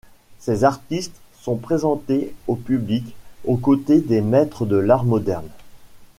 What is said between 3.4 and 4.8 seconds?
aux côtés des maîtres de